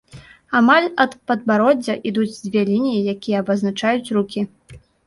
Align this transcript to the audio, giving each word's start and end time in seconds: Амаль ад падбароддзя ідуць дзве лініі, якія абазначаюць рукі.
Амаль 0.59 0.87
ад 1.05 1.13
падбароддзя 1.31 1.99
ідуць 2.13 2.41
дзве 2.49 2.61
лініі, 2.73 3.07
якія 3.17 3.37
абазначаюць 3.47 4.07
рукі. 4.21 4.51